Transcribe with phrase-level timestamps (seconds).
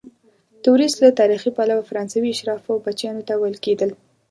[0.63, 3.89] توریست له تاریخي پلوه فرانسوي اشرافو بچیانو ته ویل کیدل.